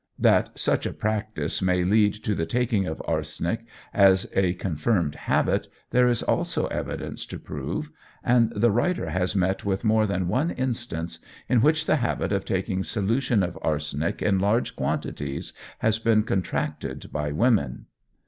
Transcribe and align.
That 0.17 0.57
such 0.57 0.87
a 0.87 0.93
practice 0.93 1.61
may 1.61 1.83
lead 1.83 2.15
to 2.23 2.33
the 2.33 2.47
taking 2.47 2.87
of 2.87 3.03
arsenic 3.05 3.67
as 3.93 4.25
a 4.33 4.53
confirmed 4.55 5.13
habit 5.13 5.67
there 5.91 6.07
is 6.07 6.23
also 6.23 6.65
evidence 6.69 7.23
to 7.27 7.37
prove, 7.37 7.91
and 8.23 8.51
the 8.55 8.71
writer 8.71 9.11
has 9.11 9.35
met 9.35 9.63
with 9.63 9.83
more 9.83 10.07
than 10.07 10.27
one 10.27 10.49
instance, 10.49 11.19
in 11.47 11.61
which 11.61 11.85
the 11.85 11.97
habit 11.97 12.31
of 12.31 12.45
taking 12.45 12.83
solution 12.83 13.43
of 13.43 13.59
arsenic 13.61 14.23
in 14.23 14.39
large 14.39 14.75
quantities 14.75 15.53
has 15.77 15.99
been 15.99 16.23
contracted 16.23 17.05
by 17.11 17.31
women. 17.31 17.85